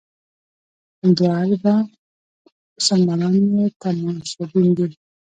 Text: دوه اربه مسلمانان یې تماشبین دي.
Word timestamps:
دوه 1.17 1.33
اربه 1.43 1.75
مسلمانان 2.77 3.35
یې 3.55 3.65
تماشبین 3.81 4.69
دي. 4.77 4.87